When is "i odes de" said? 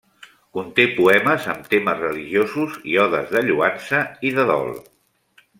2.95-3.47